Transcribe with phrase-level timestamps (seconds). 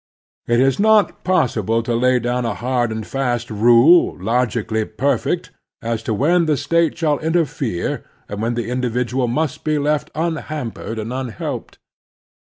[0.47, 6.01] It is not possible to lay down a hard and fast rule, logically perfect, as
[6.09, 11.11] to when the State shall interfere, and when the individual must be left tmhampered and
[11.11, 11.75] tmhelped.